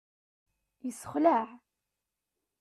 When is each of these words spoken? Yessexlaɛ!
Yessexlaɛ! 0.85 1.43